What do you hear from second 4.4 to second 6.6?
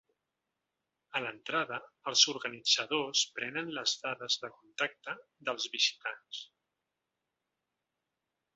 de contacte dels visitants.